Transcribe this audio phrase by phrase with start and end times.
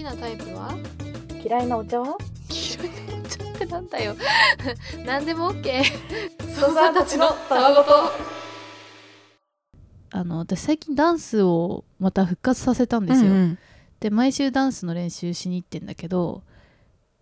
[0.00, 0.74] きなタイプは？
[1.44, 2.16] 嫌いなお茶は？
[2.48, 4.16] 黄色いのちょっとなんだよ。
[5.04, 5.82] 何でも OK
[6.54, 7.90] ソさんたちのたわごと。
[10.12, 13.58] あの私最近ダンスをまた復活させたんですよ、うん。
[14.00, 16.42] で毎週ダンスの練習しに行ってんだけど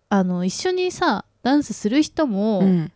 [0.07, 2.91] あの一緒にさダンスする人もうん。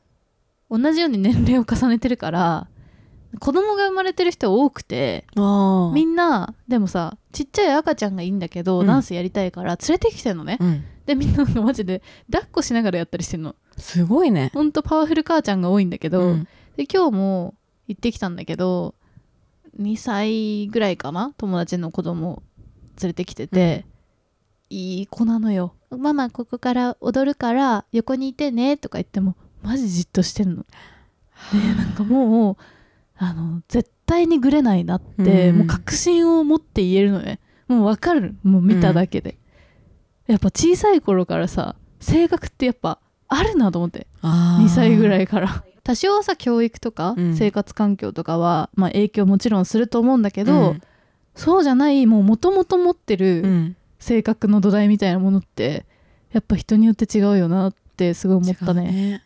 [0.71, 2.67] 同じように年齢を重ねてるから
[3.39, 8.87] 子供が生まれてる人多くてあみんなでもさちっちゃい赤ちゃんがいいんだけど、うん。
[8.87, 10.83] ダンスやりたいから連れてきてんのね、うん。
[11.05, 13.55] でみんなマジで抱っこしながらやったりしてんの。
[13.77, 14.51] すごいね。
[14.53, 16.47] ほんとパワフル母ちゃんが多いんだけど、うん。
[16.77, 17.55] で今日も
[17.87, 18.95] 行ってきたんだけど
[19.79, 21.33] 2歳ぐらいかな？
[21.37, 22.43] 友達の子供
[23.01, 23.85] 連れてきてて、
[24.69, 25.73] いい子なのよ。
[25.89, 30.65] ママここから踊るから横にいてねとか言ってもマジじっとしてんの。
[31.51, 32.57] でなんかもう
[33.17, 35.57] あの絶対にぐれないなって、うん。
[35.59, 37.39] もう確信を持って言えるのね。
[37.67, 38.35] もうわかる。
[38.43, 39.37] もう見ただけで、
[40.27, 44.07] やっぱ小さい頃からさ性格ってやっぱあるなと思って。
[44.21, 45.63] あ2歳ぐらいいから。
[45.83, 47.35] 多少さ教育とかうん。
[47.35, 50.75] 生活環境とかは、まあ、影響もちろんすると思うんだけけど、
[51.35, 53.75] そうじゃないもう元々持ってうるん。
[53.99, 55.85] 性格の土台みたいなものって
[56.33, 59.23] やっぱ人によって違うよなってすごい思ったね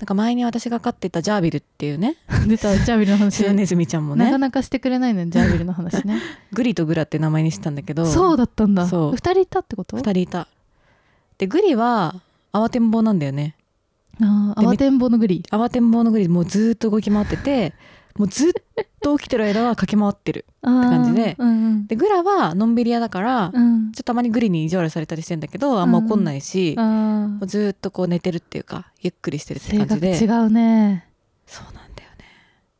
[0.00, 2.16] なんか前に私が飼ってたジャービルっていうね。
[2.46, 4.24] 出たジャービルの話白ネズミちゃんもね。
[4.24, 6.22] なかなかしてくれないのよジャービルの話ね。
[6.54, 8.06] グリとグラって名前にしたんだけど。
[8.06, 8.86] そうだったんだ。
[8.88, 9.12] そう。
[9.12, 9.98] 2人いたってこと？
[9.98, 10.48] 二人いた。
[11.36, 12.14] でグリは
[12.54, 13.56] 慌てんぼうなんだよね。
[14.18, 15.44] であー慌てんぼうのグリ。
[15.50, 17.74] 慌てんぼうのグリもうずーっと動き回ってて
[18.16, 18.52] もうずっ
[19.02, 21.36] と起きてる間は駆け回ってるあー感じで。
[21.38, 21.86] うんうん。
[21.86, 30.12] でグラはのんびり屋だから、ちょうんっとたまにグリに意地悪されたりしてんだけどあんま怒んないし、あもーうずーっとこう寝てるっていうかゆっくりしてるって性感じで。
[30.18, 31.06] 格違うね。
[31.46, 32.24] そうなんだよね。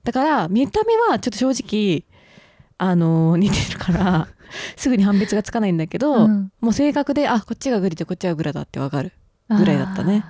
[0.05, 2.05] だから見た目はちょっと正直
[2.79, 4.29] あのー似てるから
[4.77, 6.53] すぐに判別がつかないんだけど、うん。
[6.61, 9.13] もう性格であこっちがグリでこっちがグラだってわかる
[9.49, 10.25] ぐらいだったね。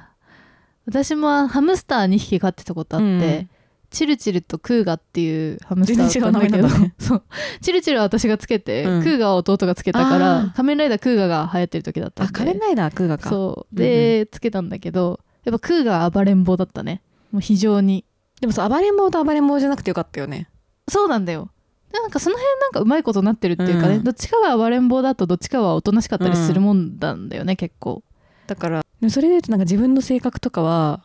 [0.87, 3.09] 私もハムスター2匹飼ってたことあって、う
[3.42, 3.51] ん
[3.90, 6.68] チルチルとクーガっていうハムスターだったんだけど
[6.98, 7.23] そう。
[7.61, 9.02] チルチルは私がつけて、うん。
[9.02, 10.52] クーガは弟がつけたかあらー。
[10.55, 12.30] 仮面ライダークーガが流行ってる時だったんで。
[12.30, 13.29] あ仮面ライダークーガか。
[13.29, 13.77] そう。
[13.77, 17.02] で、つけたんだけどやっぱクーガは暴れん坊だったね。
[17.33, 18.05] もう非常に。
[18.40, 20.48] でもさ暴れん坊と暴れん坊じゃなくてよかったよね。
[20.89, 21.50] そうなんだよ。
[21.92, 24.05] でなんかその辺なんかうまいことになってるっていうかね、うん。
[24.05, 28.05] どっちかが暴れん坊だとどっちかはおとなしかったりするもんなんだよね、結構。
[28.46, 31.05] だからそれで言うとなんか自分の性格とかは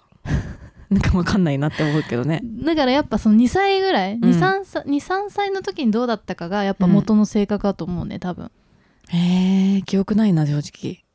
[0.91, 2.41] なんかわかんないなって思うけどね。
[2.63, 4.22] だからやっぱその2歳ぐらい、ん。
[4.22, 8.51] 23歳23歳の時にどうだったかがやっぱ元の性格だと思うね多分。
[9.09, 11.06] へえ記憶ないな正直。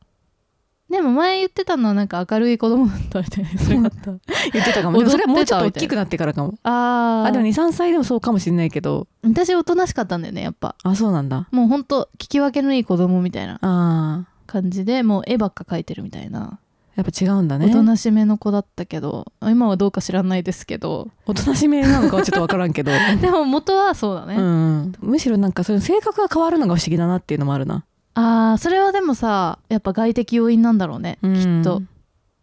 [0.90, 3.50] でも前言ってたのはなんか明るい子供だったみたいな。
[3.62, 4.10] それだった。
[4.52, 4.98] 言ってたかも。
[4.98, 6.58] でもそれはもうちょっと大きくなってからかも。
[6.64, 7.28] あー。
[7.28, 9.06] あでも23歳でもそうかもしれないけど。
[9.22, 10.74] 私おとなしかったんだよねやっぱ。
[10.82, 11.46] あそうなんだ。
[11.52, 16.58] もうほんと聞き分けのいい子供みたいなあ感じでもう絵ばっか描いてるみたいな、
[17.00, 17.66] やっぱ違うんだね。
[17.66, 21.08] おとなしめの子だったけど今はどうか知らないですけど。
[21.24, 27.84] おとなしめなのかはちょっとわからんけど、 でも元はそうだね、うん、むしろなんかその性格が変わるのが不思議だなっていうのもあるな、
[28.14, 31.34] あーそれはでもさやっぱ外的要因なんだろうね、うん。
[31.34, 31.82] きっと。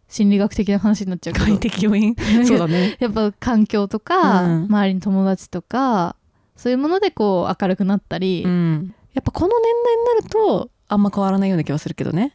[0.08, 1.46] 心理学的な話になっちゃうけど。
[1.46, 2.16] 外的要因？
[2.46, 2.96] そうだね。
[2.98, 4.64] やっぱ環境とか、うん。
[4.64, 6.16] 周りに友達とか
[6.56, 8.94] そういうものでこう明るくなったり、うん。
[9.12, 12.34] やっぱこの年代になるとあんま変わらないような気はするけどね。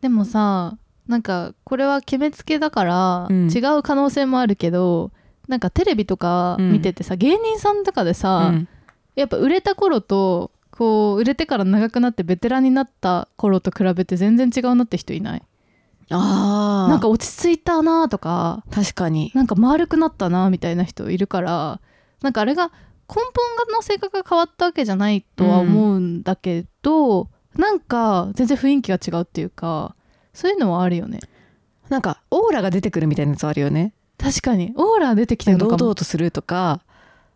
[0.00, 0.76] でもさ
[1.08, 3.50] なんかこれは決めつけだから、うん。
[3.50, 5.10] 違う可能性もあるけど
[5.48, 8.68] なんかテレビとか見ててさ、芸人さんとかでさ、うん。
[9.14, 15.42] やっぱ売れた頃とこう売れてから長くなってベテランになった頃と比べて全然違うなって人いない？
[16.10, 19.32] ああなんか落ち着いたなとか確かに。
[19.34, 21.80] なんか丸くなったなみたいな人いるから
[22.22, 29.94] なんかあれが根本の性格が変わったわけじゃないとは思うんだけど、なんか全然雰囲気が違うっていうか
[30.32, 31.20] そういうのはあるよね。
[31.88, 33.92] なんかオーラが出てくるみたいなやつあるよね。
[34.18, 34.72] 確かに。
[34.76, 36.80] オーラ出てきてるの堂かも々とするとか。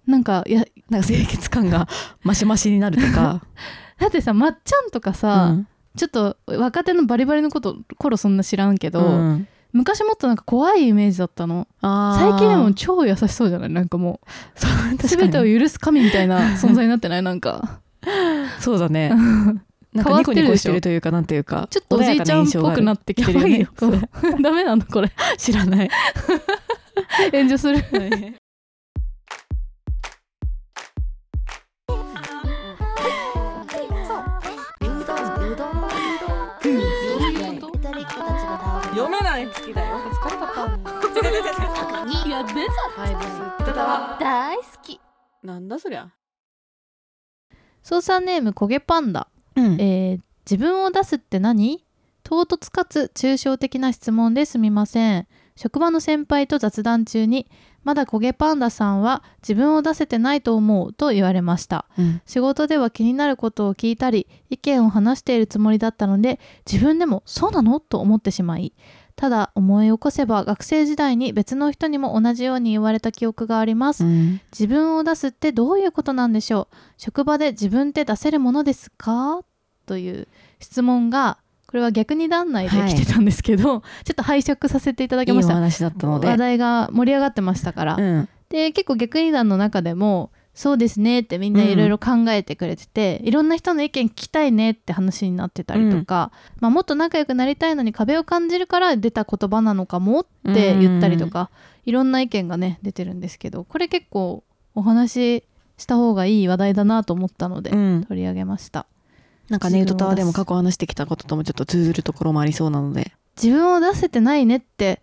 [0.07, 1.89] なんかいやなんか清潔感が
[2.23, 3.43] マシマシになるとか。
[3.99, 5.69] だってさまっちゃんとかさ、うん。
[5.97, 9.49] ちょっと若手のバリバリのこと頃そんな知らんけど、うん。
[9.73, 11.67] 昔もっとなんか怖いイメージだったの。
[11.83, 13.71] 最近でも超優しそうじゃない？
[13.71, 14.21] なんかも
[14.55, 17.23] そう全てを許す神みたいな存在になってない？
[17.23, 17.81] なんか。
[18.61, 19.13] そうだね
[19.97, 23.61] なんかニコニコしてるというかなんていうかちょっとおじいちゃんっぽくなってきてるよね。
[23.61, 24.01] やばいよ
[24.43, 25.11] ダメなのこれ。
[25.39, 25.91] 知らない。
[27.33, 27.79] 炎上する。
[27.79, 28.01] 読
[39.11, 39.47] めない。
[39.47, 40.77] 好きだよ疲れたか
[42.29, 42.73] やべさ
[44.19, 45.01] 大好き
[45.43, 46.11] なんだそりゃ
[47.83, 49.81] 操作ネーム焦げパンダうん。
[49.81, 51.85] えー自分を出すって何？
[52.23, 55.27] 唐突かつ抽象的な質問ですみません。
[55.57, 57.51] 職場の先輩と雑談中に
[57.83, 61.87] まだ焦げパンダさんは自分を出せてないと思うと言われました。
[61.99, 62.23] うん。
[62.27, 66.39] 仕事では気になることを聞いたり意見を話しているつもりだったので
[66.71, 68.73] 自分でもそうなのと思ってしまい
[69.17, 74.41] ただ思い起こせば学生時代に別の人にも同じように言われた記憶があります、うん。
[74.53, 76.77] 自分を出すってどういうことなんでしょう？
[76.99, 79.41] 職場で自分って出せるものですか？
[79.87, 80.29] という
[80.61, 83.81] 質問がこれは逆に団内で来てたんですけど、ちょ
[84.13, 85.55] っと拝借させていただきました。
[85.55, 86.29] 話だったので。
[86.29, 88.29] 話題が盛り上がってましたから、うん。
[88.51, 101.51] で結構逆に団の中でもそうですねってみんないろいろ考えてくれてて、いろんな人の意見聞きたいねって話になってたりとか、まあ、もっと仲良くなりたいのに壁を感じるから出た言葉なのかもって言ったりとか、
[101.85, 104.43] いろんな意見がね出てるんですけどこれ結構
[104.75, 105.45] お話し
[105.77, 108.05] した方がいい話題だなと思ったので、うん。
[108.09, 108.87] 取り上げました。
[109.51, 113.13] なんかネイトタワーでも過去話してきたことともちょっと通ずるところもありそうなので。
[113.41, 115.03] 自分を出せてないねって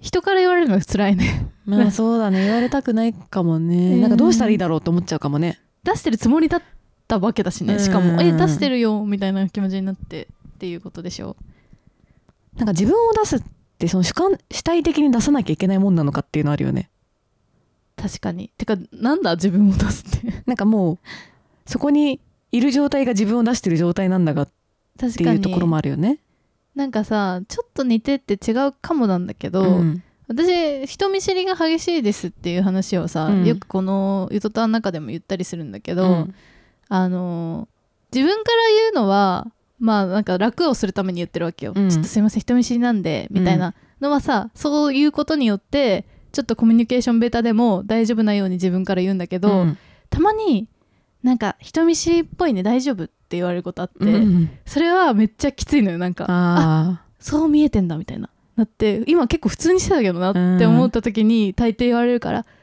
[0.00, 1.46] 人から言われるのが辛いね。
[1.66, 2.44] まあそうだね。
[2.44, 4.00] 言われたくないかもね、うん。
[4.00, 5.60] なんかどうしたらいいだろうと思っちゃうかもね。
[5.84, 6.62] 出してるつもりだっ
[7.06, 11.36] たわけだしねしかも「うんえ出してるよ」みたいな気持ちになってっていうことでしょ。
[12.56, 13.42] なんか自分を出すっ
[13.78, 16.90] てその主観主体的に出さなきゃいけないもんなのかっていうのあるよね。
[17.96, 18.50] 確かに。
[18.56, 20.42] てかなんだ自分を出すって。
[20.46, 20.98] なんかもう
[21.66, 22.20] そこに
[22.52, 24.48] いる状態が自分を出してる状態なんだがっ
[24.98, 26.18] ていうところもあるよね。
[26.74, 30.02] なんかさちょっと似てって違うかもなんだけど、うん。
[30.28, 33.44] 私人見知りが激しいですっていう話をさ、うん。
[33.44, 36.34] よくこのゆとたんの中でも言ったりするんだけど、うん。
[36.88, 37.68] あの
[38.14, 38.56] 自分から
[38.92, 41.90] 言うのはまあなんか楽をするために言ってるわけよ、うん。
[41.90, 49.78] ちょっとすいません人見知りなんでみたいなのはさ、そういうことによってちょっとコミュニケーションベタでも大丈夫なように自分から言うんだけど、うん。
[50.10, 50.68] たまに
[51.22, 56.26] なんか人見知りっぽいね大丈夫って言われることあって、うんそれはめっちゃきついのよなんか。
[56.28, 58.30] あそう見えてんだみたいな。
[58.56, 62.59] なって今結構普通にしてたけどなって思った時に大抵言われるから「え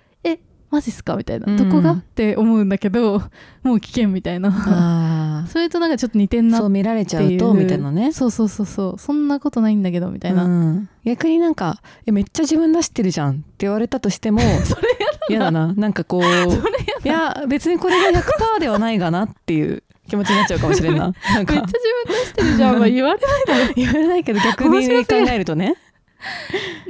[0.70, 1.58] マジっすか?」みたいな「うん。
[1.58, 3.22] どこが?」って思うんだけど
[3.64, 4.50] もう危険みたいな。
[4.50, 8.12] ああ それとなんかちょっと似てんなそう見られちゃうとみたいなね。
[8.12, 9.00] そうそうそうそう。
[9.00, 10.90] そんなことないんだけどみたいな、うん。
[11.06, 14.88] 逆になんかえめっちゃ自分出してるじゃんって言われたとしても それ
[15.30, 15.74] 嫌だな。
[15.74, 16.24] なんかこう
[17.06, 21.14] いや別にこれが100%ではないがなっていう気持ちになっちゃうかもしれんな。
[21.34, 21.54] なんか。
[21.54, 21.74] めっちゃ自
[22.06, 22.80] 分出してるじゃん。
[22.80, 23.74] は言われないだろ。
[23.76, 25.76] 言われないけど逆に考えるとね。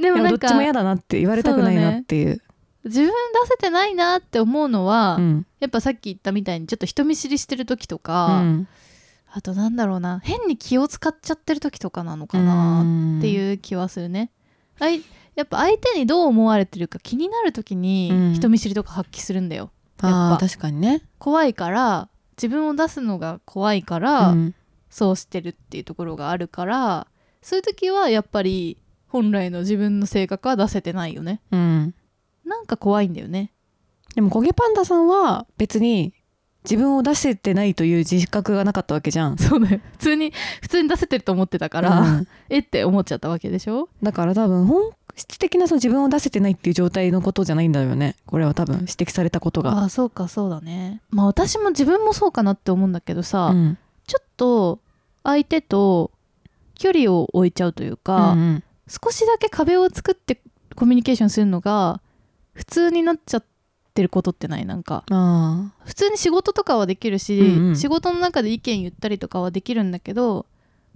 [0.00, 2.40] でもどっちも嫌だなって言われたくないなっていう
[2.84, 3.12] 自分出
[3.48, 5.46] せてないなって思うのは、うん。
[5.60, 8.68] やっぱさっき言ったみたいにちょっと人見知りしてる時とうか、ん。
[9.30, 12.80] あとなんだろうな変に気を使っちゃってる時とかなのかな
[13.18, 14.30] ってういう気はするね。
[14.80, 15.02] あい
[15.34, 17.82] やっぱ相手にどう思われてるか気になる時うん。
[17.82, 19.70] に人見知りとか発揮するんだよ。
[20.02, 20.46] やあーっぱ。
[20.48, 21.02] 確かにね。
[21.18, 24.54] 怖いから自分を出すのが怖いから、うん。
[24.90, 27.06] そうしてるっていうところがあるから
[27.42, 28.78] そういう時はやっぱり
[29.08, 31.42] 本来の自分の性格は出せてないよね。
[31.52, 31.94] うん
[32.48, 33.52] なんか怖いんだよね。
[34.14, 36.14] でも焦げパンダさんは別に
[36.64, 39.38] 自分を出せてないという自覚がなかったわけじゃん。
[39.38, 39.80] そうだよ。
[39.92, 42.28] 普通に普通に出せてると思ってたから、うん。
[42.48, 43.88] えって思っちゃったわけでしょ？
[44.02, 48.16] だから多分本質的なその自分を出せてないっていう状態のことじゃないんだよね。
[48.26, 49.72] これは多分指摘されたことが。
[49.72, 51.00] ああそうかそうだね。
[51.10, 53.78] まあ私も自分もそうかなって思うんだけどさ、うん。
[54.06, 54.80] ちょっと
[55.22, 56.10] 相手と
[56.74, 58.64] 距離を置いちゃうというか、うんうん。
[58.88, 60.40] 少しだけ壁を作って
[60.74, 62.00] コミュニケーションするのが
[62.58, 63.44] 普通になっちゃっ
[63.94, 64.66] てることってない？
[64.66, 67.76] なんかあ普通に仕事とかはできるし、うんうん。
[67.76, 70.46] 仕事の中で意見言ったりとかはできるんだけど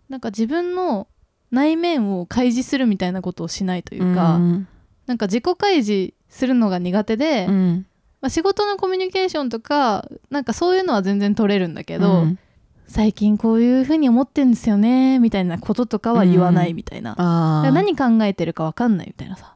[0.09, 1.07] なんか自分の
[1.53, 4.69] 内面を開示するみたいなことをしないといーうか、うん
[5.07, 7.87] なんか自己開示するのが苦手で、うん。
[8.21, 12.39] まあ、仕事のコミュニケーションとかなんかそういうのは全然取れるんだけど、うん。
[12.87, 17.15] 最近こういうふうに思ってんですよねみたいなこととかは言わないみたいな、
[17.73, 19.55] 何考えてるか分かんないみたいなさ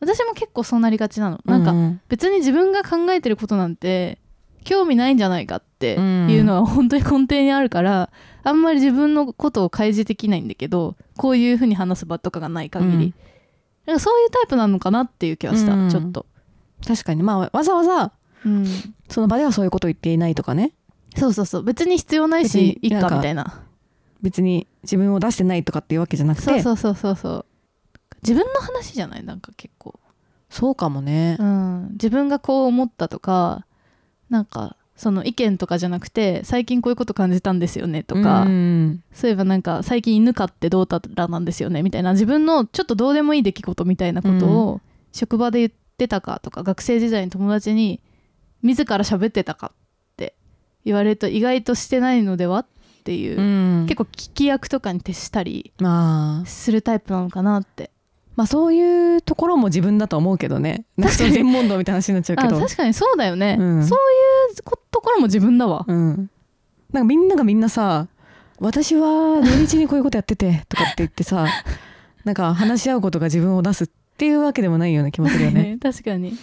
[0.00, 1.40] 私も結構そうなりがちなの。
[1.44, 4.18] なんか別に自分が考えてることなんて
[4.64, 8.10] 興味ないんじゃないかっていうのは本当に根底にあるから、
[8.44, 13.14] あんまり自分のことを開示できないんだけどこういうふうに話す場とかがない限り、うん。
[13.86, 15.90] なんかそういうタイプなのかなっていう気はした、うん。
[15.90, 16.26] ちょっと、
[16.86, 17.22] 確かに。
[17.22, 18.12] まあわざわざ
[18.44, 18.66] うん、
[19.08, 20.72] その場ではそういうことを言っていないとかね。
[21.16, 21.62] そうそうそう。
[21.62, 23.62] 別に必要ないしいっ別になんかかみたいな。
[24.22, 26.44] 別に自分を出してないとかっていうわけじゃなくて。
[26.44, 27.44] そうそうそうそうそう
[28.22, 29.24] 自分の話じゃない？
[29.24, 29.98] なんか結構。
[30.50, 31.36] そうかもね。
[31.38, 33.66] うん、自分がこう思ったとか
[34.30, 44.80] なんかその意見とかじゃなくて最近こういうこと感じたんですよねとか、うんそういえばなんか最近犬飼ってどうたらなんですよねみたいな自分のちょっとどうでもいい出来事みたいなことを
[45.12, 48.00] 職場で言ってたかとか学生時代に友達に
[48.62, 49.76] 自ら喋ってたかっ
[50.16, 50.34] て
[50.84, 52.66] 言われると意外としてないのではっ
[52.98, 53.86] っていう、うん。
[53.86, 56.46] 結構聞き役とかに徹したりまあ。
[56.46, 57.90] するタイプなのかなって
[58.38, 60.84] まあそういうところも自分だと思うけどね。
[60.96, 62.56] なんかその全問答みたいな話になっちゃうけど。
[62.56, 63.84] あ確かにそうだよね、うん。
[63.84, 66.30] そういうこところも自分だわ、うん。
[66.92, 68.06] なんかみんながみんなさ
[68.60, 71.46] 私は土日にこういうことやってて とかって言ってさ
[72.24, 75.76] なんか話し合うことが自分を出すっていうわけでもないような気もするよね。
[75.82, 76.38] 確かに。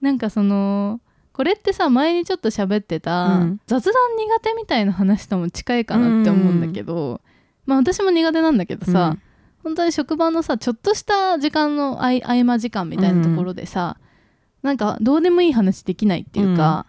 [0.00, 0.98] なんかその
[1.34, 3.60] これってさ前にちょっと喋ってた、うん。
[3.66, 7.20] 雑談苦手みたいな話とも近いかなって思うんだけど、
[7.66, 9.22] まあ私も苦手なんだけどさ、うん
[9.68, 13.98] 本当に職場のさちょっとした時間の合間時間みたいなところでさ、
[14.62, 16.86] なんかどうでもいい話できないっていうか、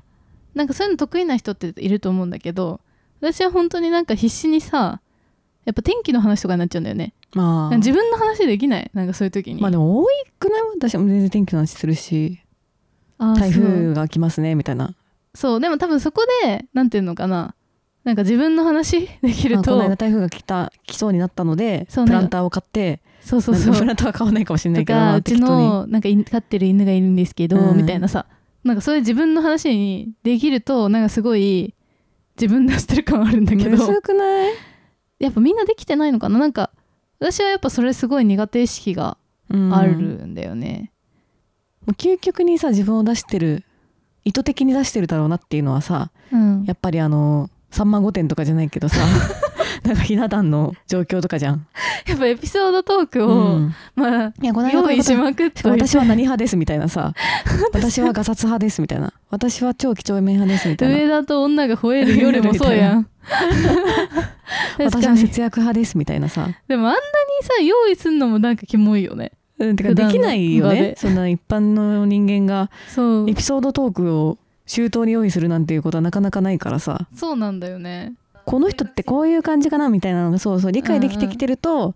[0.55, 2.79] なんかそういうの得意な人っていると思うんだけど
[3.19, 5.01] 私は本当になんか必死にさ
[5.65, 7.13] やっぱ天気の話とかになっちゃうんだよね。
[7.33, 7.77] まあ。
[7.77, 8.89] 自分の話できない？
[8.93, 10.05] なんかそういう時に、まあでも多
[10.39, 10.61] くない？
[10.77, 12.39] 私も全然天気の話するし
[13.19, 14.95] 台風が来ますねみたいな。
[15.35, 15.59] そう。
[15.59, 17.55] でも多分そこでなんていうのかな
[18.09, 23.75] なんか自分の話できるあこのと間台風が来た来そうになったのでプランターを買ってそうそうそう。
[23.75, 27.77] プランターは買わないかもしれないとけどうちのなんか犬飼ってる犬がいるんですけど、うん。
[27.77, 28.25] みたいなさ。
[28.63, 31.75] なんかそういう自分の話にできるとなんかすごい
[32.35, 33.69] 自分出してる感あるんだけど。
[33.69, 34.53] むずくない、
[35.19, 36.39] やっぱみんなできてないのかな？
[36.39, 36.71] なんか
[37.19, 39.17] 私はやっぱそれすごい苦手意識が
[39.51, 39.73] うん。
[39.75, 40.91] あるんだよね、
[41.85, 43.63] もう究極にさ自分を出してる
[44.25, 46.63] 意図的に出してるだろうなっていうのはさうん。
[46.65, 48.97] やっぱりあの「さんま御殿」とかじゃないけどさ
[49.83, 51.65] なんかひな壇の状況とかじゃん。
[52.05, 53.75] やっぱエピソードトークを、うん。
[53.95, 57.13] まあいやこの用意しまくって私は何派ですみたいなさ
[57.73, 59.13] 私はガサツ派ですみたいな。
[59.29, 60.95] 私は超几帳面派ですみたいな。
[60.95, 63.07] 上田と女が吠える夜もそうやん。
[64.77, 66.99] 確 私は節約派ですみたいなさ、でもあんなに
[67.43, 69.31] さ用意すんのもなんかキモいよね。
[69.59, 70.95] うん、てかできないよね。
[70.97, 73.29] そんな一般の人間がそう。
[73.29, 74.37] エピソードトークを
[74.69, 77.07] 周到に用意するなんていうことはなかなかないからさ。
[77.15, 78.13] そうなんだよね。
[78.45, 81.95] この人ってこういう感じかなみたいなのがそうそう理解できてきてると、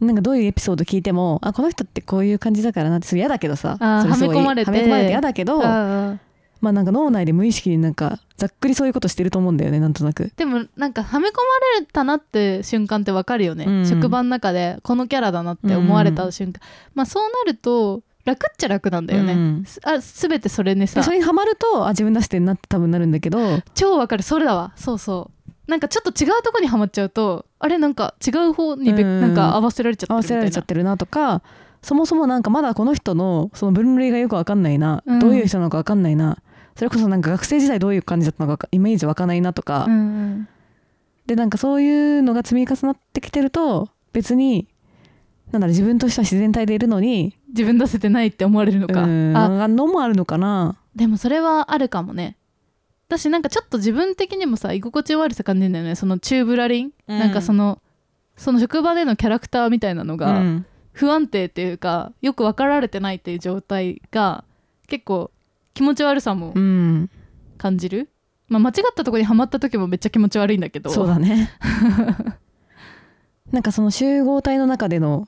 [0.00, 3.78] なんかどういうエピソード聞いてもあこの人ってこういう感じだからなってそれ嫌だけどさ。
[3.80, 4.70] はめ込まれて。
[4.70, 6.18] はめ込まれて嫌だけどま
[6.62, 10.30] あなんか脳内で無意識になんかざっくりそういうことしてると思うんだよねなんとなく。
[10.36, 13.86] でもなんかはめ込まれたなって瞬間ってわかるよね、うん。
[13.86, 16.60] 職場の中でこのキャラだなって思われた瞬間、
[16.94, 19.64] まあそうなると楽っちゃ楽なんだよね、うん。
[19.64, 21.00] すあ全てそれにさ。
[21.00, 23.38] でそれにハマるとあ自分出してんなって多分なるんだけど。
[23.74, 24.22] 超わかる。
[24.22, 24.72] それだわ。
[24.76, 25.70] そうそう。
[25.70, 29.20] なんかちょっと違うとこにはまっちゃうとあれなんか違う方にべ、うん。
[29.20, 31.42] なんか合わせられちゃって合わせられちゃってるなとか
[31.82, 35.18] そもそもなんかまだこの人のその分類がよくわかんないな、うん。
[35.18, 36.38] どういう人なのかわかんないな。
[36.76, 40.48] それこそなんか学生時代どういう感じだったのかイメージわかんないなとか、うんうん。
[41.26, 44.66] でなんかそういうのが積み重なってきてると別に
[45.52, 49.36] なんだろう自分としては自然体でいるのに自分出せてないって思われるのか、うん。
[49.36, 49.64] あ。
[49.64, 50.76] あのもあるのかな。
[50.94, 52.36] でもそれはあるかもね。
[53.08, 55.94] 私なんかちょっと自分的にもさ居心地悪さ感じるんだよね。
[55.96, 57.18] そのチューブラリン、うん。
[57.18, 57.80] なんかその
[58.36, 60.66] その職場でのキャラクターみたいなのうがん。
[60.92, 64.44] 不安定っていうかよく分かられてないっていう状態が
[64.88, 65.30] 結構
[65.72, 67.10] 気持ち悪さもうん。
[67.58, 68.08] 感じる、
[68.48, 70.90] まあ、間違ったところにはまった時もめっちゃ気持ち悪いんだけど。
[70.90, 71.50] そうだね。
[73.52, 75.26] なんかその集合体の中での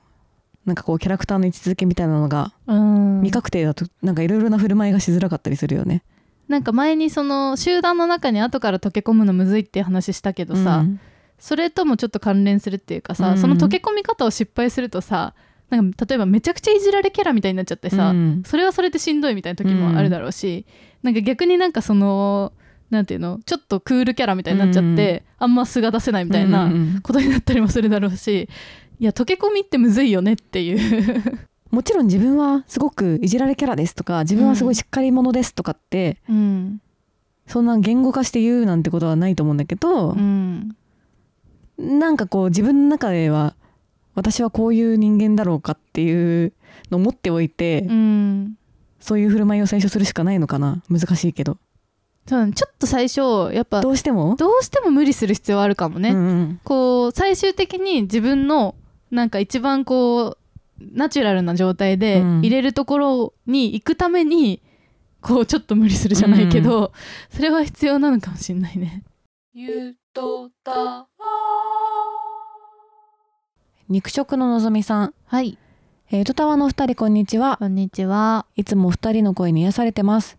[0.64, 3.21] なんかこうキャラクターの位置づけみたいなのがうん。
[3.21, 6.02] 未確定だとなんかいろいろな振る舞いがしづらかったりするよね。
[6.49, 11.00] なんか前にその集団の中に後から溶け込むのむずいって話したけどさ、うん。
[11.38, 13.38] それともちょっと関連するっていうかさ、うん。
[13.38, 15.35] その溶け込み方を失敗するとさ
[15.71, 18.42] なんか例えばめちゃくちゃいじられキャラみたいになっちゃってさ、うん。
[18.45, 20.66] それはそれでしんどいみたいな時もあるだろうし、
[21.02, 22.52] なんか逆になんかその
[22.90, 27.00] なんていうのちょっとクールキャラみたいになっちゃって、あんま素が出せないみたいなうんうん。
[27.02, 28.49] ことになったりもするだろうし
[29.02, 31.49] いや溶け込みってむずいよねっていう。
[31.73, 36.80] もちろん自分はすごくいじられキャラですとか自分はすごいしっかり者ですとかって、うん、
[37.49, 40.76] そんな言語化して言うなんてことはないと思うんだけどう、ん、
[41.78, 43.56] なんかこう自分の中では
[44.14, 46.52] 私はこういう人間だろうかっていう
[46.92, 48.56] のを持っておいて、うん
[49.00, 50.80] そういう振る舞いを最初するしかないのかな。
[50.88, 51.59] 難しいけど。
[52.28, 54.37] そうちょっと最初やっぱどうしても？
[54.37, 56.61] どうしても無理する必要はあるかもね、うんうん。
[56.62, 58.76] こう最終的に自分の
[59.12, 60.38] なんか一番こう
[60.81, 62.38] ナチュラルな状態でうん。
[62.40, 64.61] 入れるところに行くために、
[65.21, 66.92] こうちょっと無理するじゃないけど、
[67.31, 69.04] それは必要なのかもしれないね。
[69.52, 71.07] ゆとた
[73.88, 75.59] 肉食ののぞみさん、はい。
[76.11, 77.59] えー、トタワのお二人こんにちは。
[77.59, 78.47] こんにちは。
[78.57, 80.37] いつもお二人の声に癒されてます。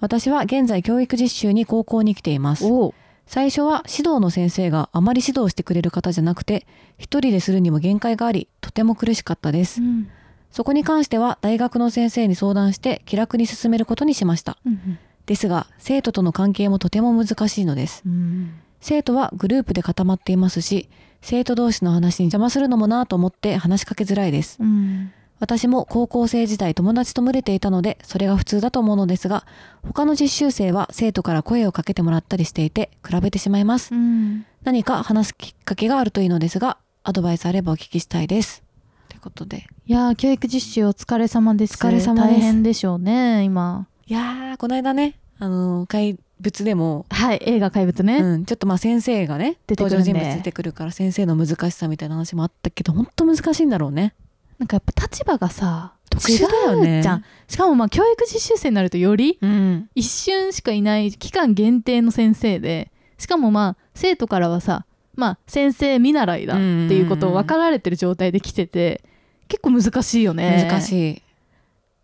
[0.00, 2.66] 私は現在教育実習に高校に来ています。
[2.66, 2.94] お
[3.32, 6.66] 最初は指導の先生があまり指導してくれる方じゃなくて
[6.98, 9.80] 一人でするにも限界がありとても苦しかったです。
[9.80, 10.10] うん。
[10.50, 14.58] そこに関しては大学の先生に相談して気楽に進めることにしました。
[14.66, 24.58] うんですが生徒との関係もとても難しいのですうん生徒はグループで固まっていますし生徒同士の話に邪魔するのもなと思って話しかけづらいです。
[24.60, 25.12] うん
[25.42, 29.44] 私も高校生時代友達と群れていたのでそれが普通だと思うのですが
[29.82, 33.92] 他の実習生は生徒から声をかけてもらったりしていて比べてしまいます。
[33.92, 34.46] うん。
[34.62, 38.62] 何か話すきっかけがあるといいのですがアドバイスあればお聞きしたいです。
[39.08, 39.66] ということで。
[39.84, 41.74] いやー教育実習お疲れ様です。
[41.74, 42.38] お疲れ様です。
[42.38, 43.88] 大変でしょうね今。
[44.06, 54.14] いやーこの間ねあの怪物でもはい映画怪物ね、うん、ちょっとまあ先生がね登場人物出てくるから先生の難しさみたいな話もあったけど本当難しいんだろうね
[54.62, 57.02] なんかやっぱ立場がさ特殊だよね。
[57.02, 57.24] じゃん。
[57.48, 59.90] しかもまあ教育実習生になるとよりうん。
[59.96, 69.02] 一瞬しかいない期間限定の先生でしかもまあ生徒からはさまあ先生見習いだっていうことを分かられてる状態で来てて
[69.48, 70.68] 結構難しいよね。
[70.70, 71.22] 難しい。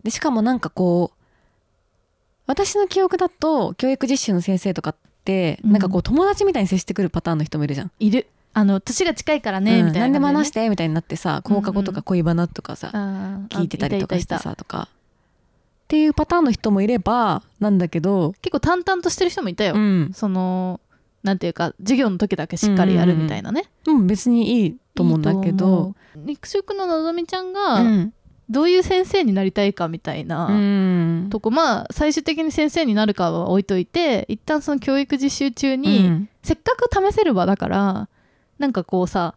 [0.03, 1.19] でしかもなんかこう
[2.49, 5.73] 私の記憶だと教育実習の先生とかって、うん。
[5.73, 9.87] なんかこう友達みたいに接してくるパターンの人もいるじゃん、いるあの年が近いからね、うん。
[9.87, 14.89] みたいな何でも話してみたいになってさ放課後とか恋バナとかさ、あー聞いてたりとかしてさとか。
[14.91, 20.81] っていうパターンの人もいればなんだけど、結構淡々としてる人もいたよ、うん、その
[21.23, 25.95] なんていうか授業の時だけしっかりやるみたいなね、うん、別にいいと思うんだけど。
[26.17, 28.13] 肉食ののぞみちゃんうがん。
[28.51, 31.29] どういう先生になりたいかみたいな、うん。
[31.31, 36.29] とこまあ最終的に先生になるかは置いといて一旦その教育実習中に、うん。
[36.43, 38.09] せっかく試せる場だから
[38.59, 39.35] なんかこうさ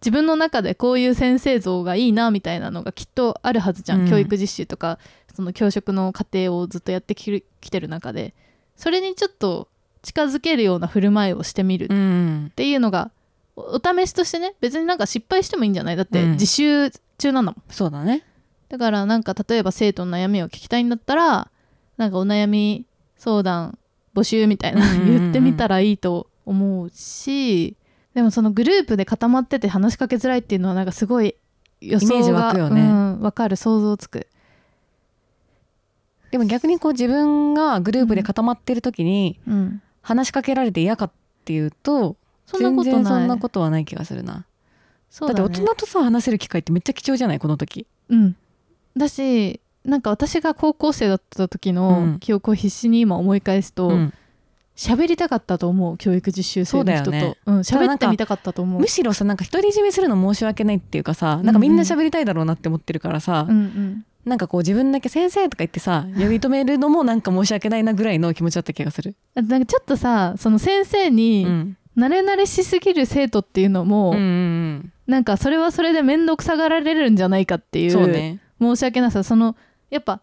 [0.00, 4.10] 自分の中でこういう先生像がいいなみたいなのがきっとあるはずじゃん、うん。
[4.10, 4.98] 教育実習とか
[5.34, 8.34] その教職の過程をずっとやってきるきてる中で。
[8.76, 9.68] それにちょっと
[10.02, 12.52] 近づけるような振る舞いをしてみるっうん。
[12.56, 13.10] ていうのが
[13.56, 15.96] おお試しとしてね別になんか失敗してもいいんじゃない？
[15.96, 16.36] だってうん。
[16.36, 18.24] 実習中なんだもんそうだね。
[18.68, 21.50] だからなんか例えば生徒の悩みを聞きたいんだったら
[21.96, 22.84] なんかお悩み
[23.16, 23.78] 相談
[24.14, 25.18] 募集みたいなうんうんうん。
[25.18, 27.76] 言ってみたらいいと思うし
[28.14, 31.34] でもそのグループで固まってて話しかけづらいっていうのはなんかすごい
[31.80, 32.80] 予想がイメージ湧くよね。
[32.80, 33.56] うん、わかる。
[33.56, 34.28] 想像つく。
[36.30, 39.82] でも逆にこう自分がグループで固まってる時にうん。
[40.02, 41.10] 話しかけられて嫌かっ
[41.46, 42.94] ていうとそんなことない。
[42.94, 44.34] 全然そんなことはない気がするな。
[44.34, 44.44] だ
[45.10, 47.86] そうだ,、ね、って大人とさ話せる機会ってめっちゃ貴重じゃないこの時。
[48.10, 48.36] うん。
[48.96, 52.18] だしなんか私が高校生だった時うのん。
[52.20, 54.14] 記憶を必死に今思い返すとうん
[54.76, 57.10] 喋、りたかったと思う教育実習生の人と。
[57.10, 57.36] ね。
[57.46, 58.80] うん、喋ってみたかったと思う。
[58.80, 64.04] むしろさなんか独り占めするの申し訳ないっていうかさなんかみんな喋りたいだろうなって思ってるからさ、うんうん。
[64.24, 69.14] なんかこう自分だけ「先生」とか言ってさ呼び止めるのもなんか申し訳ないなぐらいの気持ちだった気がする。
[69.34, 71.76] なんかちょっとさその先生うにん。
[71.96, 78.40] 慣れ慣れしすぎる生徒っていうのも、うんうんなんかそれはそれで面倒くさがられるんじゃないかってうん、いうね。
[78.58, 79.22] 申し訳なさ。
[79.22, 79.54] その
[79.90, 80.20] やっぱ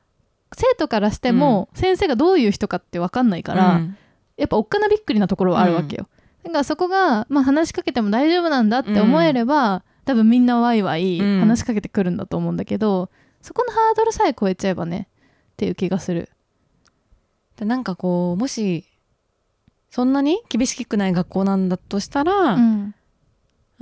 [0.53, 3.97] 生徒からしても先生がどういう人かって分かんないから、うん
[4.41, 6.07] やっぱおっかなびっくりなところはあるわけよ、
[6.43, 13.09] だからそこが、まあ、話しかけても大丈夫なんだって思えれば、多分みんなワイワイうん話しかけてくるんだと思うんだけど、
[13.41, 15.07] そこのハードルさえ超えちゃえばね
[15.53, 16.29] っていう気がする。
[17.57, 18.85] でなんかこうもし
[19.91, 22.95] そんなに厳しくない学校なんだとしたら、うん。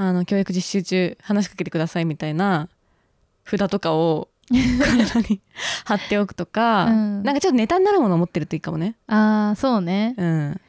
[0.02, 2.70] あの教育実習中話しかけてくださいみたいな
[3.44, 4.29] 札とかを
[5.14, 5.42] 体に
[5.86, 7.24] 貼っておくとか、うん。
[7.24, 8.96] なんかちょっとネタになるものを持ってるといいかもね。
[9.08, 10.16] ああそうね。
[10.18, 10.62] うん、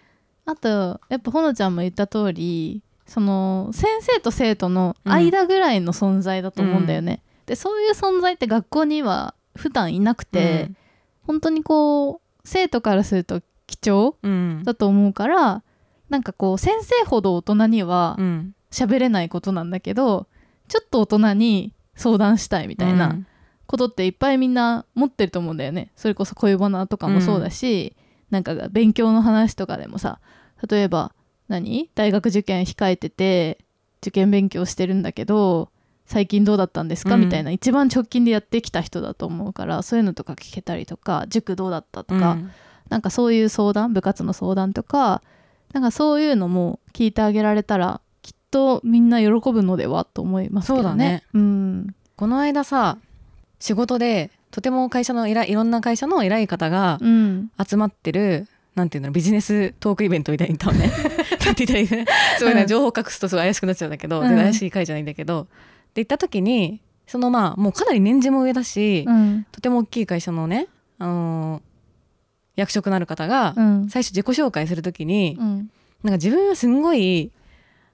[0.47, 10.71] あとやっぱほのちゃんも言った通りその先生と生徒の間ぐらいの存在だと思うんだよね、でそういう存在って学校には普段いなくて、
[11.27, 14.63] 本当にこう生徒からすると貴重うん。
[14.65, 15.63] だと思うから
[16.09, 18.55] なんかこう先生ほど大人にはうん。
[18.71, 20.27] 喋れないことなんだけど
[20.69, 23.19] ちょっと大人に相談したいみたいな
[23.71, 25.93] ことっていっぱいみんな持ってると思うんだよね。
[25.95, 27.95] それこそ恋バナとかもそうだし、
[28.29, 30.19] なんか勉強の話とかでもさ
[30.69, 31.13] 例えば
[31.47, 31.89] 何？
[31.95, 33.59] 大学受験控えてて
[34.03, 35.69] 受験勉強してるんだけど
[36.05, 37.21] 最近どうだったんですか、うん。
[37.21, 42.51] みたいな一番直近でやってきた人だと思うからそういうのとか聞けたりとか塾どうだったとか、うん。
[42.89, 45.23] なんかそういう相談部活の相談とか
[45.73, 50.83] なんかそういうのも聞いてあげられたらきっとみんな喜ぶのではと思いますけどね。
[50.83, 51.23] そうだね。
[51.35, 51.95] うん。
[52.17, 52.99] この間さ
[53.61, 57.51] 仕事でとても会社の偉いいろんな会社の偉い方がうん。
[57.65, 60.91] 集まってるなんていうのビジネストークイベントみたいに言ったのね。
[61.45, 62.07] なんて言ったらい
[62.39, 62.63] すごいね。
[62.63, 64.29] うん情報隠すとすごい怪しくなっちゃうんだけど、うん。
[64.29, 65.47] 怪しい会じゃないんだけど。
[65.95, 69.47] で行った時にそのまあもうかなり年次も上だし、うん。
[69.53, 70.67] とても大きい会社のね、
[70.99, 71.63] あのー
[72.57, 73.89] 役職のある方がうん。
[73.89, 75.71] 最初自己紹介する時に、うん。
[76.03, 77.31] なんか自分はすんごい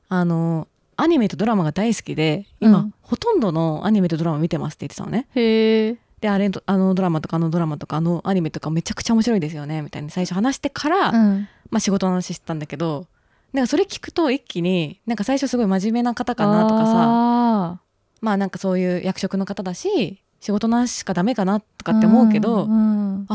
[0.08, 2.94] あのアニメとドラマが大好きで今、うん。
[3.02, 5.26] ほとんどのアニメとドラマ見てますって言ってたのね。
[5.34, 11.48] へえであれとあのドラマとかあのドラマとかあのアニメとかめちゃくちゃ面白いですよねみたいに最初話してから、うん。
[11.70, 13.06] まあ、仕事の話してたんだけど
[13.52, 17.80] なんかそれ聞くと一気になんか最初すごい真面目な方かなとかささ
[18.20, 23.26] まあなんかそういう役職の方だし仕事なしかダメかなとかって思うけど、んん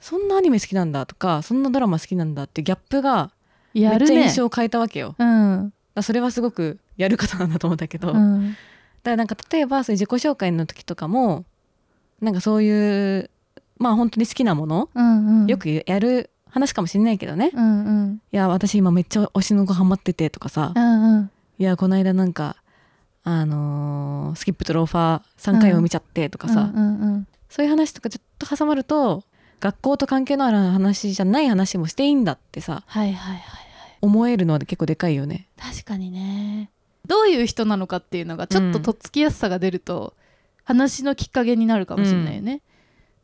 [0.00, 3.30] そんなアニメ好きなんだとかそんなドラマ好きなんだってギャップが
[3.74, 5.14] めっちゃ印象を変えたわけよ。
[5.18, 8.56] だかうんらそれはすごくやる方なんだと思うんだけど、だかうん
[9.02, 11.44] らなんか例えばそういう自己紹介の時とかも
[12.20, 13.30] なんかそういう
[13.78, 15.46] まあ本当に好きなもの、うんうん。
[15.46, 18.22] よくやる話かもしれないけどね、うんうん。
[18.30, 21.30] いや私今めっちゃ推しの子ハマっててとかさ、うんうん。
[21.58, 22.56] いやこの間なんか
[23.24, 27.26] あのースキップとローファー3回も見ちゃってとかさ、うんうんうん。
[27.48, 29.24] そういう話とかちょっと挟まると
[29.60, 32.82] 学校と関係のある話じゃない話もしていいんだってさ。
[32.86, 33.59] はいはいはい
[34.00, 35.48] 思えるのは結構でかいよね。
[35.58, 36.70] 確かにね。
[37.06, 40.14] どういう人なのかっていうのがちょっととっつきやすさが出ると、
[40.64, 42.62] 話のきっかけになるかもしれないよね、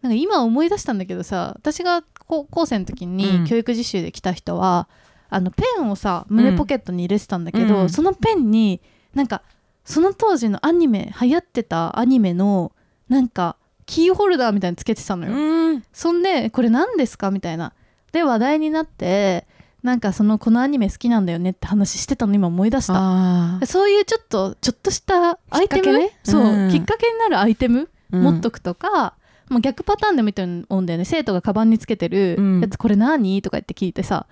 [0.03, 3.17] なんか今思い出したんだけどさ私が高校生の時うん。
[3.17, 4.89] に教育実習で来た人は、
[5.29, 7.91] あのペンをさ胸ポケットに入れてたんだけど、うん。
[7.91, 8.81] そのペンに
[9.15, 9.43] なんか
[9.85, 12.73] その当時のアニメ流行ってたアニメの
[13.09, 15.85] なんかキーホルダーみたいにつけてたのよ、うん。
[15.93, 17.73] そんでこれ何ですかみたいな。
[18.13, 19.47] で話題になって
[19.87, 23.65] なんかそのこのアニメ好きなんだよねって話してたの今思い出した。
[23.67, 25.97] そういうちょっとちょっとしたアイテム？
[25.97, 26.19] ね？
[26.25, 28.23] そう、うんきっかけになるアイテム、うん。
[28.23, 29.15] 持っとくとか
[29.49, 31.05] もう逆パターンでもいいと思うんだよね。
[31.05, 32.61] 生徒がカバンにつけてるうん。
[32.61, 33.41] やつこれ何？
[33.43, 34.27] とか言って聞いてさ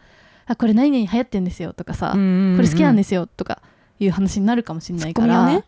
[0.47, 2.57] あこれ何々流行ってんですよとかさ、うんうんうん。
[2.57, 3.63] これ好きなんですよとか
[4.01, 5.65] いう話になるかもしれないから、ね。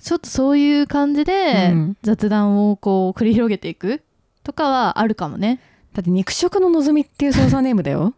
[0.00, 1.96] ちょっとそういう感じでうん。
[2.02, 4.00] 雑談をこう繰り広げていく
[4.44, 5.60] とかはあるかもね。
[5.92, 8.14] だって肉食の望みっていう操作ネームだよ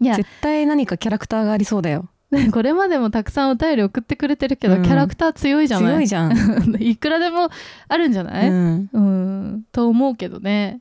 [0.00, 2.08] いや絶対何かキャラクターがありそうだよ。
[2.52, 4.82] これまでもたくさんお便り送ってくれてるけど、うん。
[4.82, 5.94] キャラクター強いじゃない？
[5.94, 6.32] 強いじゃん、
[6.80, 7.50] いくらでも
[7.88, 10.80] あるんじゃない、うん、うん、と思うけどね。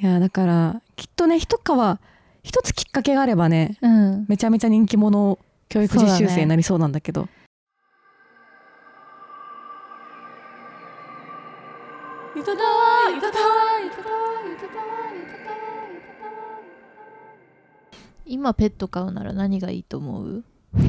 [0.00, 1.60] いやだからきっとね一皮
[2.42, 4.24] 一つきっかけがあればねうん。
[4.28, 7.28] めちゃめちゃ人気者教育実習生になりそうなんだけど。
[12.36, 13.32] いただーいただ
[18.32, 20.44] 今ペット飼うなら何がいいと思う？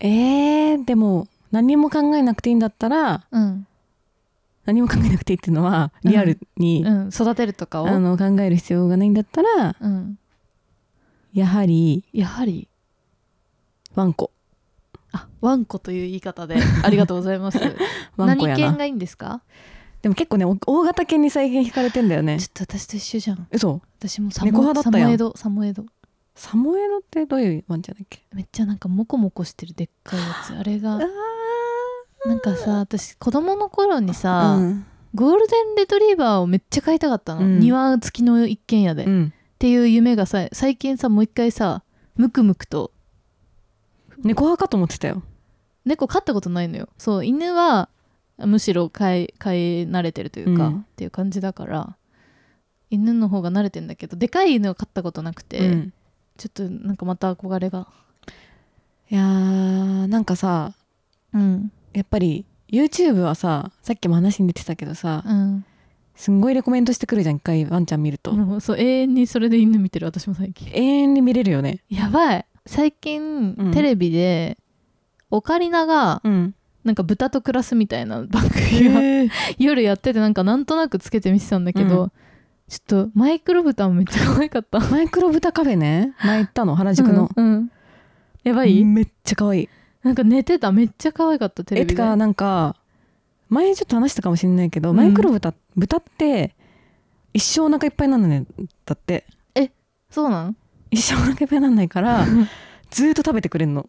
[0.00, 3.66] えー、でも何も考えなくていいんだったらうん、
[4.64, 7.88] 何も考えなくていいっていうのはリアルに、うん、育てるとかを？
[7.88, 10.18] あの考える必要がないんだったらうん、
[11.34, 12.68] やはりやはり？
[13.94, 14.30] ワンコ。
[15.12, 17.58] あワンコという言い方でありがとうございます。
[18.16, 18.60] ワンコやな。
[18.60, 19.42] 何犬がいいんですか？
[20.02, 22.38] でも結構ねお大型犬に最近惹かれてんだよね。
[22.38, 23.46] ちょっと私と一緒じゃん。
[23.50, 23.80] 嘘？
[23.98, 25.08] 私もサ猫モ派だったやん。
[25.08, 25.84] サモエドサモエド。
[26.34, 28.22] サモエドってどういうワンちゃんだっけ？
[28.32, 30.54] めっちゃなんかモコモコしてるでっかいやつ。
[30.54, 31.00] あれがあ
[32.26, 34.86] なんかさ私子供の頃にさ、うん。
[35.14, 37.58] ゴールデンレトリーバーをめっちゃ飼いたかったの、うん。
[37.58, 39.32] 庭付きの一軒家で、っうん。
[39.58, 41.82] ていう夢がさ最近さもう一回さ
[42.16, 42.92] ムクムクと。
[44.22, 45.22] 猫派かと思ってたよ。
[45.84, 46.88] 猫飼ったことないのよ。
[46.96, 47.88] そう犬は
[48.46, 50.78] むしろ飼い飼い慣れてるというか、うん。
[50.80, 51.96] っていう感じだから
[52.90, 55.92] 犬の方が慣れてんだけどでかい犬を飼ったことなくて、うん。
[56.36, 57.88] ちょっとなんかまた憧れが。
[59.10, 60.74] いやーなんかさ
[61.32, 61.72] うん。
[61.92, 65.64] やっぱり YouTube はささっきも話に出てたけどさうん。
[66.14, 70.68] すんごいレコメントしてくるじゃん一回ワンちゃん見ると、もうそう永遠にそれで犬見てる私も最近。
[70.68, 71.82] 永遠に見れるよね。
[71.88, 72.46] やばい。
[72.66, 73.72] 最近、うん。
[73.72, 74.58] テレビで
[75.30, 79.30] オカリナがうんなんか豚と暮らすみたいな番組がへー。
[79.58, 82.12] 夜やっててなんかなんとなくつけて見てたんだけど、うん。
[82.68, 84.80] ちょっとマイクロ豚もめっちゃ可愛かった。
[84.80, 86.14] マイクロ豚カフェね。
[86.24, 87.70] 前行ったの原宿の、うんうん。
[88.44, 89.68] やばい、めっちゃ可愛い。
[90.02, 91.92] なんか寝てためっちゃ可愛かったテレビで。
[91.92, 92.76] えてかなんか
[93.48, 94.96] 前ちょっと話したかもしれないけど、うん。
[94.96, 96.54] マイクロ豚豚って
[97.34, 98.44] 一生お腹いっぱいなんだね。
[98.86, 99.26] だって。
[100.08, 100.56] そうなん？
[100.90, 102.26] 一生お腹いっぱいなんないから
[102.90, 103.88] ずーっと食べてくれんの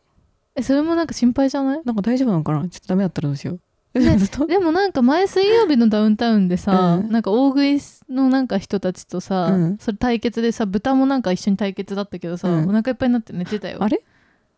[0.56, 1.82] えそれもなんか心配じゃない？
[1.86, 2.68] なんか大丈夫なのかな？
[2.70, 3.60] ちょっとダメだったらどうしよう。
[4.48, 7.12] でもなんか前水曜日のダウンタウンでさ、うん。
[7.12, 7.78] なんか大食い
[8.10, 9.78] のなんか人たちとさ、うん。
[9.80, 12.70] それ対決でさ豚もなんか一緒に対決だったけどさ、うん。
[12.70, 13.80] お腹いっぱいになって寝てたよ。
[13.84, 14.02] あれ？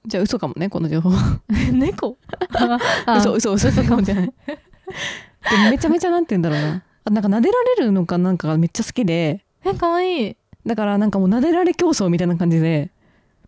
[0.06, 1.12] じゃあ嘘かもねこの情報。
[1.74, 2.18] 猫？
[2.54, 2.78] あ
[3.08, 4.26] あ嘘嘘嘘かもじゃない。
[4.28, 6.84] でもめちゃめちゃなんて言うんだろうな。
[7.06, 9.44] あなんか撫でられるのかなんかがめっちゃ好きで。
[9.66, 10.38] え可愛い。
[10.66, 12.92] だからなんかもう撫でられ競争みたいな感じで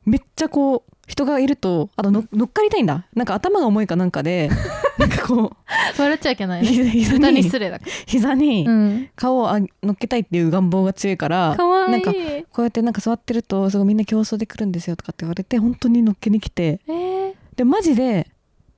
[0.06, 3.06] めっちゃこう人がいるとあとの乗っかりたいんだ。
[3.16, 4.50] なんか頭が重いかなんかで
[4.98, 5.56] なんかこ
[5.98, 6.90] 笑っちゃいけなういね。
[6.90, 12.00] 膝にに失礼だか膝に顔をあ乗っけたいっていう願望が強いから可愛ない。
[12.00, 12.12] んか
[12.52, 16.80] こうやってなんか座ってるとすごいみんな競争で来るんですよとかって言われて本当に乗っけに来て。
[16.88, 18.28] えー、でマジで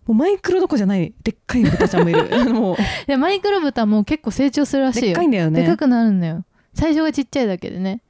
[0.05, 2.27] もうマイクロどこじゃないでっかい豚ちゃんもいる。
[2.53, 2.77] もう。
[3.07, 5.05] でマイクロ豚も結構成長するらしいよ。
[5.07, 5.61] でっかいんだよね。
[5.61, 6.43] でかくなるんだよ。
[6.73, 8.01] 最初がちっちゃいだけでね。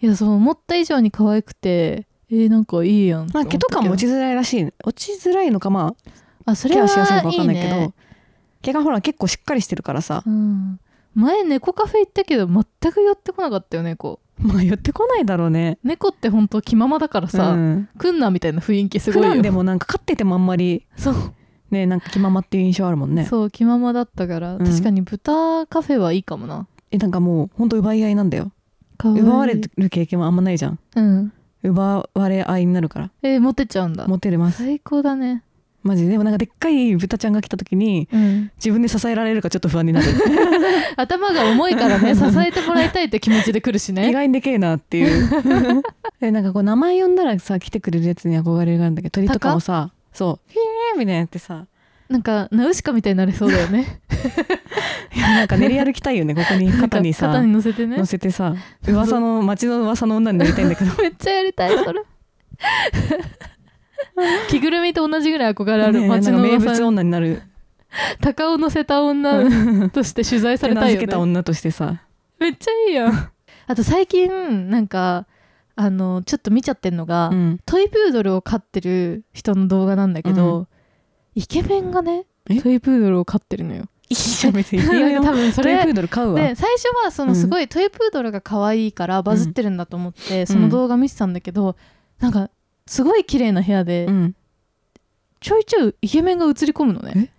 [0.00, 4.72] いやそう思った以上に可愛くてええー、なんかいいやんまあ毛とかも落ちづらいらしい。
[4.84, 5.94] 落ちづらいのかま
[6.44, 7.94] ああそれはケアしやすいのか分かんないけどね。
[8.62, 10.22] 毛がほら結構しっかりしてるからさ。
[10.26, 10.80] うん、
[11.14, 14.20] 前猫カフェ行ったけど全く寄ってこなかったよ猫。
[14.38, 15.78] まあ寄ってこないだろうね。
[15.84, 17.88] 猫ってほんと気ままだからさ、うん。
[17.98, 19.28] 来んなみたいな雰囲気すごいよ。
[19.28, 21.14] 普段でもなんか飼っててもあんまりそう。
[21.70, 23.26] ねなんか気ままっていう印象あるもんね。
[23.26, 24.64] そう気ままだったから、うん。
[24.64, 26.66] 確かに豚カフェはいいかもな。
[26.90, 28.52] えなんかもうほんと奪い合いなんだよ。
[29.02, 30.78] 奪われる経験はあんまないじゃん。
[30.96, 31.32] うん
[31.64, 33.10] 奪われ合いになるから。
[33.22, 34.06] えー、持ってっちゃうんだ。
[34.06, 34.58] モテれます。
[34.58, 35.42] 最高だね。
[35.82, 36.10] マジで。
[36.10, 38.50] でもなんかでっかい豚ちゃんが来た時にうん。
[38.56, 40.06] 自分で支えられるかちょっと不安になる。
[40.96, 45.28] 頭が重いからね 支えてもらいたいって気持ちで来るし意ね外にでけえなっていう。
[46.20, 51.66] えなんかこう名前呼んだらさ来てくれるやつに憧れがあるんだけど鳥とかもさそうフィーみたいなやってさ
[52.08, 54.00] なんかナウシカみたいになれそうだよね。
[55.14, 57.28] いやなんか練り歩きたいよね ここに肩にさ。
[57.28, 57.96] 肩に乗せてね。
[57.96, 58.54] 乗せてさ。
[58.86, 60.90] 噂の街の噂の女になりたいんだけど。
[61.02, 62.02] めっちゃやりたいそれ。
[64.48, 67.42] 着ぐるみと同じぐらい憧れあるね街なんか名物女になる。
[68.20, 71.00] 鷹を乗せた女として取材されたいよね。
[71.00, 72.02] 手なずけた女としてさ。
[72.38, 73.30] めっちゃいいやん。
[73.66, 75.26] あと最近なんか
[75.76, 77.60] あのちょっと見ちゃってんのが、うん。
[77.64, 80.68] トイプードルを飼ってる人の動画なんだけど、
[81.34, 82.60] イケメンがねえ？
[82.60, 83.84] トイプードルを飼ってるのよ。
[84.08, 84.82] いいじゃん別に
[85.22, 86.40] 多分それトイプードル飼うわ。
[86.40, 91.76] で最初はそのすごいトイプードルが可愛いからバズってるんだと思って、その動画見てたんだけど、
[92.20, 92.50] なんか
[92.86, 94.34] すごい綺麗な部屋で、うん。
[95.40, 97.30] ちょいちょいイケメンが映り込むのね。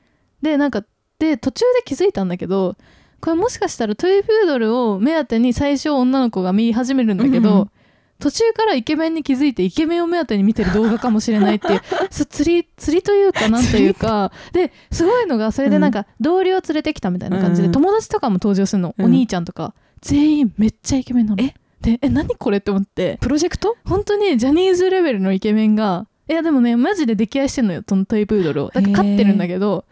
[0.41, 0.83] でなんか
[1.17, 2.75] で途中で気づいたんだけど
[3.21, 7.71] これもしかしたらトイプードルを目当てに最初女の子が見始めるんだけど、うん
[8.19, 14.31] 途中からイケメンに気づいてイケメンを目当てに見てる動画かもしれないっていう 釣り釣りというかなんというか。
[14.53, 17.73] ですごいのがそれでなんか同僚連れてきたみたいな感じで、うん。
[17.73, 19.73] 友達とかも登場するの、うんお兄ちゃんとか。
[20.01, 21.43] 全員めっちゃイケメンなの。
[21.43, 21.53] え？
[21.81, 23.17] でえ何これって思って。
[23.21, 23.75] プロジェクト？
[23.85, 28.71] 本当にジャニーズレベルのイケメンがいやでもねマジで溺愛してんのよそのトイプードルを。
[28.73, 29.85] だから飼ってるんだけど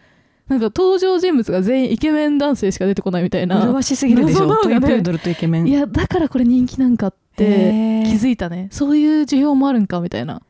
[0.48, 3.66] なんか登場人物が全員イケメン男性しか出てこないみたいな。
[3.66, 4.56] 麗しすぎるでしょ、ね。
[4.62, 5.68] トイプードルとイケメン。
[5.68, 8.68] いやだからこれ人気なんかって気づいたね。
[8.72, 10.42] そういう需要もあるんかみたいな。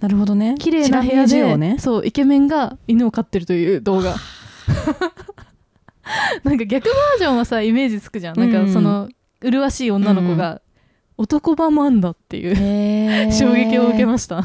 [0.00, 0.54] なるほどね。
[0.58, 1.76] 綺麗な部屋で、ね。
[1.78, 4.16] そうイケメンが犬を飼ってるという動画。
[6.44, 8.38] なんか逆バージョンはさイメージつくじゃん。
[8.38, 9.08] なんかその
[9.40, 10.62] 麗しい女の子が
[11.18, 14.44] 男版もあんだっていう 衝撃を受けました。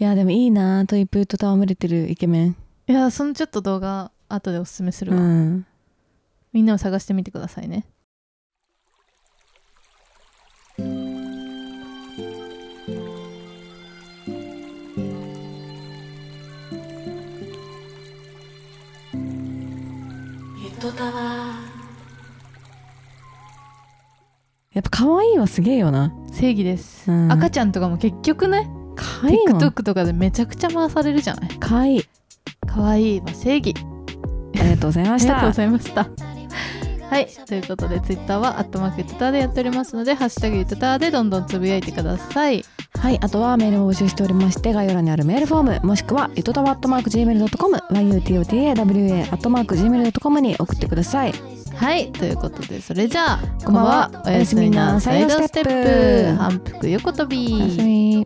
[0.00, 5.64] いやでもいいなトイプーと戯れてるイケメンいやそのちょっと動画後でおすすめするうわ、ん。
[6.52, 7.86] みんなも探してみてくださいね。
[24.74, 26.12] やっぱ可愛いはすげえよな。
[26.32, 27.32] 正義です、うん。
[27.32, 29.62] 赤ちゃんとかも結局ね可愛いもん。
[29.62, 31.50] TikTok とかでめちゃくちゃ回されるじゃない。
[31.58, 32.02] 可愛い。
[32.02, 32.08] か
[32.80, 33.74] わいいは正義。
[34.58, 35.38] ありがとうございました。
[35.38, 36.34] ありがとうございました。
[37.10, 42.64] はいということで Twitter はアットマークユトターでやっておりますので「ハッシュタグユトター」でどんどんつぶやいてください。
[42.98, 51.34] はいあとはメールも募集しておりまして概要欄にあるメールフォームもしくはゆとたわ .gmail.com yutotawa アットマーク gmail.com に送ってください。
[51.76, 54.22] はいということでそれじゃあこんばんは。
[54.26, 56.36] おやすみなサイドステップ。
[56.36, 57.54] 反復横跳び。
[57.54, 58.24] おやすみ